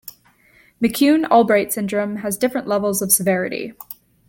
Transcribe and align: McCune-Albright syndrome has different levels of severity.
McCune-Albright 0.81 1.71
syndrome 1.71 2.15
has 2.25 2.35
different 2.35 2.65
levels 2.67 3.03
of 3.03 3.11
severity. 3.11 3.73